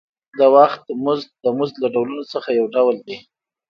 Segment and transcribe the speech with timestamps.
[0.37, 3.17] د وخت مزد د مزد له ډولونو څخه یو ډول دی